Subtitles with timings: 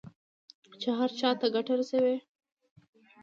[0.81, 2.17] چې هر چا ته ګټه رسوي.